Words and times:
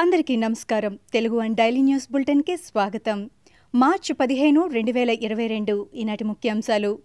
అందరికీ 0.00 0.36
నమస్కారం. 0.36 0.98
Telugu 1.12 1.38
and 1.38 1.56
daily 1.56 1.82
news 1.82 2.12
బులెటిన్కి 2.12 2.56
స్వాగతం. 2.56 3.30
మార్చి 3.74 4.12
పదిహేను 4.12 4.66
రెండు 4.66 4.92
వేల 4.92 5.10
ఇరవై 5.10 5.46
రెండు 5.46 5.86
ఈనాటి 5.94 6.24
ముఖ్యాంశాలు. 6.24 6.98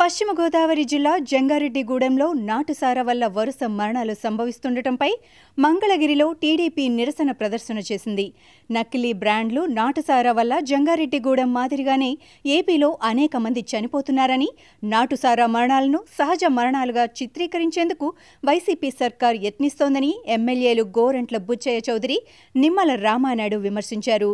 పశ్చిమ 0.00 0.30
గోదావరి 0.38 0.84
జిల్లా 0.90 1.10
జంగారెడ్డిగూడెంలో 1.30 2.26
నాటుసార 2.48 2.98
వల్ల 3.08 3.24
వరుస 3.36 3.60
మరణాలు 3.76 4.14
సంభవిస్తుండటంపై 4.22 5.08
మంగళగిరిలో 5.58 6.26
టీడీపీ 6.42 6.84
నిరసన 6.96 7.30
ప్రదర్శన 7.40 7.78
చేసింది. 7.88 8.26
నకిలీ 8.70 9.12
బ్రాండ్లు 9.22 9.62
నాటుసార 9.78 10.30
వల్ల 10.38 10.54
జంగారెడ్డిగూడెం 10.70 11.50
మాదిరిగానే 11.56 12.10
ఏపీలో 12.56 12.90
అనేక 13.10 13.36
మంది 13.44 13.62
చనిపోతున్నారని 13.72 14.48
నాటుసారా 14.84 15.46
మరణాలను 15.56 16.00
సహజ 16.18 16.44
మరణాలుగా 16.58 17.04
చిత్రీకరించేందుకు 17.20 18.08
వైసీపీ 18.44 18.90
సర్కార్ 19.02 19.38
యత్నిస్తోందని 19.46 20.12
ఎమ్మెల్యేలు 20.38 20.86
గోరంట్ల 20.98 21.40
బుచ్చయ్య 21.50 21.86
చౌదరి 21.90 22.18
నిమ్మల 22.54 22.90
రామానాయుడు 23.06 23.60
విమర్శించారు. 23.68 24.32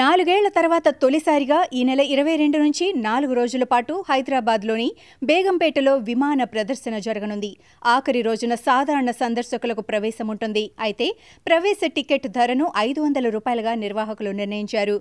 నాలుగేళ్ళ 0.00 0.48
తర్వాత 0.56 0.88
తొలిసారిగా 1.02 1.56
ఈ 1.78 1.80
నెల 1.88 2.02
ఇరవై 2.14 2.34
రెండు 2.42 2.58
నుంచి 2.62 2.86
నాలుగు 3.06 3.34
రోజుల 3.38 3.64
పాటు 3.72 3.94
హైదరాబాద్లోని 4.10 4.86
బేగంపేటలో 5.30 5.94
విమాన 6.08 6.44
ప్రదర్శన 6.54 6.94
జరగనుంది. 7.06 7.50
ఆఖరి 7.94 8.22
రోజున 8.28 8.54
సాధారణ 8.68 9.10
సందర్శకులకు 9.22 9.84
ప్రవేశం 9.90 10.26
ఉంటుంది. 10.34 10.64
అయితే 10.80 11.08
ప్రవేశ 11.46 11.92
టికెట్ 11.98 12.28
ధరను 12.38 12.68
ఐదు 12.86 13.00
వందల 13.00 13.28
రూపాయలుగా 13.36 13.74
నిర్వాహకులు 13.84 14.32
నిర్ణయించారు. 14.40 14.96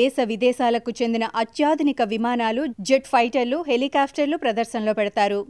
దేశ 0.00 0.14
విదేశాలకు 0.34 0.92
చెందిన 1.02 1.24
అత్యాధునిక 1.44 2.02
విమానాలు 2.14 2.64
జెట్ 2.90 3.10
ఫైటర్లు 3.14 3.60
హెలికాప్టర్లు 3.72 4.38
ప్రదర్శనలో 4.46 4.94
పెడతారు. 5.00 5.42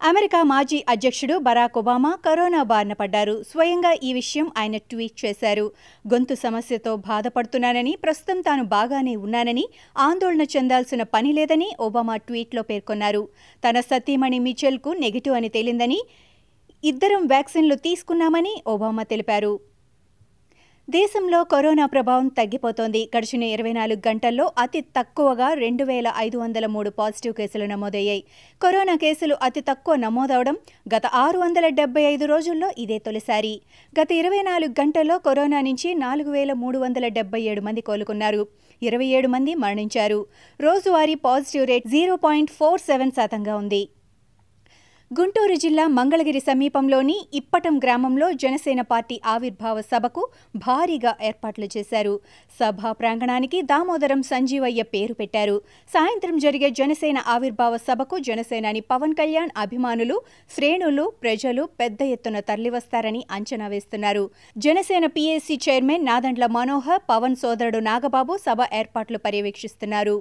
అమెరికా 0.00 0.42
మాజీ 0.42 0.84
అధ్యక్షుడు 0.88 1.38
బరాక్ 1.38 1.78
ఒబామా 1.78 2.18
కరోనా 2.24 2.62
బారిన 2.62 2.92
పడ్డారు. 2.92 3.42
స్వయంగా 3.42 3.90
ఈ 4.02 4.12
విషయం 4.12 4.50
ఆయన 4.58 4.76
ట్వీట్ 4.76 5.24
చేశారు. 5.24 5.72
గొంతు 6.12 6.34
సమస్యతో 6.34 6.96
బాధపడుతున్నానని 6.96 7.98
ప్రస్తుతం 8.02 8.40
తాను 8.40 8.64
బాగానే 8.64 9.16
ఉన్నానని 9.16 9.64
ఆందోళన 9.98 10.42
చెందాల్సిన 10.42 11.02
పని 11.02 11.32
లేదని 11.32 11.68
ఒబామా 11.80 12.16
ట్వీట్లో 12.16 12.62
పేర్కొన్నారు. 12.62 13.28
తన 13.68 13.80
సతీమణి 13.80 14.38
మిచెల్కు 14.38 14.92
నెగిటివ్ 14.92 15.34
అని 15.34 15.48
తేలిందని 15.48 16.00
ఇద్దరం 16.84 17.26
వ్యాక్సిన్లు 17.26 17.74
తీసుకున్నామని 17.74 18.62
ఒబామా 18.66 19.02
తెలిపారు. 19.02 19.69
దేశంలో 20.90 21.44
కరోనా 21.44 21.86
ప్రభావం 21.86 22.28
తగ్గిపోతోంది. 22.28 23.10
గడిచిన 23.16 23.42
ఇరవై 23.42 23.72
నాలుగు 23.72 24.08
గంటల్లో 24.08 24.52
అతి 24.58 24.80
తక్కువగా 24.80 25.48
రెండు 25.54 25.84
వేల 25.84 26.08
ఐదు 26.16 26.38
వందల 26.38 26.66
మూడు 26.66 26.90
పాజిటివ్ 26.90 27.34
కేసులు 27.34 27.64
నమోదయ్యాయి. 27.64 28.22
కరోనా 28.62 28.94
కేసులు 28.96 29.36
అతి 29.42 29.60
తక్కువ 29.60 29.96
నమోదవడం 29.96 30.56
గత 30.94 31.06
ఆరు 31.06 31.38
వందల 31.38 31.68
డెబ్బై 31.68 32.02
ఐదు 32.02 32.24
రోజుల్లో 32.24 32.70
ఇదే 32.78 32.98
తొలిసారి. 32.98 33.60
గత 34.00 34.10
ఇరవై 34.12 34.42
నాలుగు 34.42 34.74
గంటల్లో 34.80 35.18
కరోనా 35.18 35.60
నుంచి 35.60 35.94
నాలుగు 35.94 36.30
వేల 36.30 36.52
మూడు 36.64 36.78
వందల 36.78 37.08
డెబ్బై 37.08 37.42
ఏడు 37.42 37.60
మంది 37.60 37.80
కోలుకున్నారు. 37.80 38.46
ఇరవై 38.82 39.10
ఏడు 39.18 39.28
మంది 39.28 39.54
మరణించారు. 39.54 40.20
రోజువారీ 40.60 41.14
positive 41.14 41.66
rate 41.66 41.88
zero 41.88 42.16
point 42.16 42.50
four 42.50 42.80
seven 42.80 43.10
శాతంగా 43.10 43.56
ఉంది. 43.56 43.82
గుంటూరు 45.18 45.54
జిల్లా 45.54 45.84
మంగళగిరి 45.88 46.40
సమీపంలోని 46.40 47.14
ఇప్పటం 47.34 47.74
గ్రామంలో 47.84 48.26
జనసేన 48.42 48.80
పార్టీ 48.92 49.16
ఆవిర్భావ 49.32 49.80
సభకు 49.80 50.22
భారీగా 50.56 51.12
ఏర్పాట్లు 51.28 51.68
చేశారు. 51.74 52.12
సభా 52.60 52.92
ప్రాంగణానికి 52.92 53.58
దామోదరం 53.62 54.22
సంజీవయ్య 54.22 54.84
పేరు 54.92 55.14
పెట్టారు. 55.14 55.56
సాయంత్రం 55.90 56.38
జరిగే 56.38 56.70
జనసేన 56.70 57.18
ఆవిర్భావ 57.26 57.76
సభకు 57.88 58.18
జనసేనాని 58.18 58.80
పవన్ 58.92 59.14
కళ్యాణ్ 59.14 59.52
అభిమానులు 59.56 60.18
శ్రేణులు 60.56 61.06
ప్రజలు 61.22 61.64
పెద్ద 61.82 62.00
ఎత్తున 62.14 62.38
తరలివస్తారని 62.40 63.26
అంచనా 63.30 63.68
వేస్తున్నారు. 63.68 64.30
జనసేన 64.56 65.06
పీఏసీ 65.06 65.56
చైర్మన్ 65.68 66.10
నాదండ్ల 66.10 66.46
మనోహర్ 66.58 67.02
పవన్ 67.10 67.40
సోదరుడు 67.44 67.80
నాగబాబు 67.90 68.36
సభ 68.46 68.60
ఏర్పాట్లు 68.72 69.18
పర్యవేక్షిస్తున్నారు. 69.18 70.18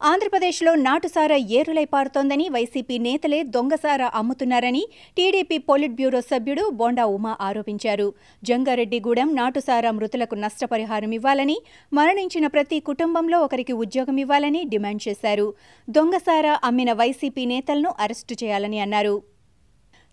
ఆంధ్రప్రదేశ్లో 0.00 0.74
నాటుసారా 0.74 1.36
ఏరులై 1.36 1.84
పారుతోందని 1.84 2.48
వైసీపీ 2.48 2.98
నేతలే 2.98 3.42
దొంగసారా 3.42 4.10
అమ్ముతున్నారని 4.14 4.82
టీడీపీ 5.16 5.58
పొలిట్ 5.58 5.92
బ్యూరో 5.92 6.20
సభ్యుడు 6.20 6.64
బోండా 6.70 7.04
ఉమా 7.06 7.32
ఆరోపించారు. 7.40 8.06
జంగారెడ్డిగూడెం 8.42 9.34
నాటుసారా 9.34 9.90
మృతులకు 9.90 10.34
నష్టపరిహారం 10.34 11.12
ఇవ్వాలని 11.12 11.56
మరణించిన 11.92 12.46
ప్రతి 12.46 12.78
కుటుంబంలో 12.80 13.40
ఒకరికి 13.40 13.72
ఉద్యోగం 13.72 14.18
ఇవ్వాలని 14.18 14.62
డిమాండ్ 14.64 15.02
చేశారు. 15.08 15.54
దొంగసారా 15.90 16.54
అమ్మిన 16.64 16.92
వైసీపీ 16.92 17.44
నేతలను 17.44 17.94
అరెస్టు 17.98 18.36
చేయాలని 18.44 18.80
అన్నారు. 18.80 19.16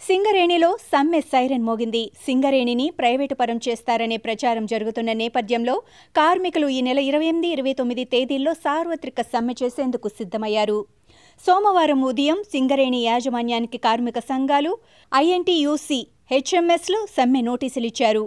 సింగరేణిలో 0.02 0.68
సమ్మె 0.92 1.20
సైరన్ 1.32 1.64
మోగింది. 1.68 2.02
సింగరేణిని 2.26 2.86
ప్రైవేటు 2.98 3.36
పరం 3.40 3.60
చేస్తారనే 3.66 4.18
ప్రచారం 4.26 4.66
జరుగుతున్న 4.72 5.12
నేపథ్యంలో 5.22 5.76
కార్మికులు 6.16 6.68
ఈ 6.76 6.80
నెల 6.88 7.00
ఇరవై 7.10 7.28
ఎనిమిది 7.32 7.50
ఇరవై 7.56 7.74
తొమ్మిది 7.80 8.04
తేదీల్లో 8.14 8.54
సార్వత్రిక 8.66 9.22
సమ్మె 9.34 9.54
చేసేందుకు 9.62 10.10
సిద్ధమయ్యారు. 10.18 10.80
సోమవారం 11.44 12.02
ఉదయం 12.10 12.40
సింగరేణి 12.54 13.00
యాజమాన్యానికి 13.06 13.80
కార్మిక 13.88 14.20
సంఘాలు 14.32 14.74
ఐఎన్టీయూసీ 15.12 16.00
హెచ్ఎంఎస్లు 16.34 17.02
సమ్మె 17.18 17.44
నోటీసులు 17.50 17.88
ఇచ్చారు 17.92 18.24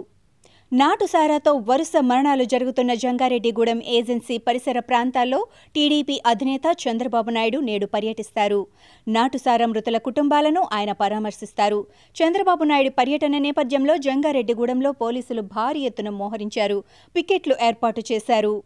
నాటుసారాతో 0.71 1.53
వరుస 1.53 1.91
మరణాలు 1.99 2.43
జరుగుతున్న 2.43 2.93
జంగారెడ్డిగూడెం 2.93 3.81
ఏజెన్సీ 3.87 4.37
పరిసర 4.37 4.79
ప్రాంతాల్లో 4.79 5.47
టీడీపీ 5.75 6.21
అధినేత 6.25 6.61
చంద్రబాబు 6.83 7.29
నాయుడు 7.29 7.57
నేడు 7.57 7.85
పర్యటిస్తారు. 7.85 8.67
నాటుసారా 9.07 9.65
మృతుల 9.65 9.97
కుటుంబాలను 9.97 10.67
ఆయన 10.73 10.91
పరామర్శిస్తారు. 10.91 11.87
చంద్రబాబు 12.15 12.63
నాయుడు 12.63 12.89
పర్యటన 12.89 13.37
నేపథ్యంలో 13.37 13.97
జంగారెడ్డిగూడెంలో 13.97 14.91
పోలీసులు 14.91 15.41
భారీ 15.41 15.79
ఎత్తున 15.79 16.09
మోహరించారు. 16.09 16.83
పికెట్లు 17.15 17.55
ఏర్పాటు 17.61 18.03
చేశారు. 18.11 18.63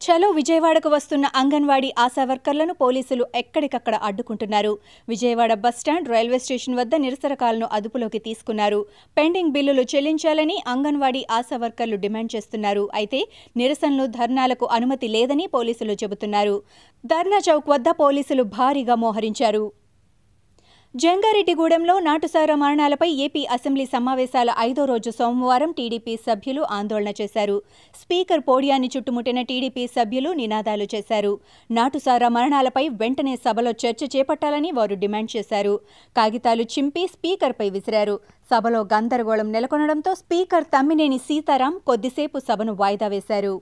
చలో 0.00 0.26
విజయవాడకు 0.36 0.88
వస్తున్న 0.94 1.26
అంగన్వాడీ 1.40 1.88
ఆశా 2.02 2.24
వర్కర్లను 2.30 2.74
పోలీసులు 2.82 3.24
ఎక్కడికక్కడ 3.40 3.94
అడ్డుకుంటున్నారు. 4.08 4.72
విజయవాడ 5.08 5.52
బస్టాండ్ 5.64 6.10
రైల్వే 6.12 6.38
స్టేషన్ 6.44 6.76
వద్ద 6.78 6.94
నిరసనకాలను 7.04 7.66
అదుపులోకి 7.76 8.20
తీసుకున్నారు. 8.26 8.80
పెండింగ్ 9.16 9.54
బిల్లులు 9.56 9.84
చెల్లించాలని 9.92 10.56
అంగన్వాడీ 10.74 11.22
ఆశా 11.38 11.58
వర్కర్లు 11.64 11.98
డిమాండ్ 12.04 12.34
చేస్తున్నారు. 12.34 12.84
అయితే 13.00 13.22
నిరసనలు 13.56 14.06
ధర్నాలకు 14.18 14.68
అనుమతి 14.78 15.08
లేదని 15.16 15.46
పోలీసులు 15.56 15.96
చెబుతున్నారు. 16.04 16.56
ధర్నా 17.04 17.40
చౌక్ 17.48 17.72
వద్ద 17.74 17.88
పోలీసులు 18.04 18.44
భారీగా 18.58 18.96
మోహరించారు. 19.06 19.64
జంగారెడ్డిగూడెంలో 20.94 21.98
నాటుసారా 21.98 22.54
మరణాలపై 22.54 23.08
ఏపీ 23.24 23.40
అసెంబ్లీ 23.54 23.84
సమావేశాల 23.86 24.50
ఐదో 24.58 24.84
రోజు 24.84 25.10
సోమవారం 25.10 25.70
టీడీపీ 25.72 26.16
సభ్యులు 26.16 26.62
ఆందోళన 26.76 27.10
చేశారు. 27.20 27.56
స్పీకర్ 28.02 28.42
పోడియాన్ని 28.48 28.90
చుట్టుముట్టిన 28.94 29.42
టీడీపీ 29.42 29.86
సభ్యులు 29.86 30.30
నినాదాలు 30.30 30.86
చేశారు. 30.94 31.32
నాటుసారా 31.70 32.28
మరణాలపై 32.28 32.88
వెంటనే 32.88 33.36
సభలో 33.44 33.74
చర్చ 33.84 34.08
చేపట్టాలని 34.16 34.72
వారు 34.72 34.94
డిమాండ్ 34.94 35.36
చేశారు. 35.36 35.80
కాగితాలు 36.16 36.62
చింపి 36.62 37.06
స్పీకర్పై 37.06 37.70
విసిరారు. 37.70 38.20
సభలో 38.50 38.82
గందరగోళం 38.94 39.52
నెలకొనడంతో 39.52 40.14
స్పీకర్ 40.14 40.64
తమ్మినేని 40.64 41.18
సీతారాం 41.18 41.80
కొద్దిసేపు 41.86 42.38
సభను 42.48 42.74
వాయిదా 42.82 43.08
వేశారు. 43.16 43.54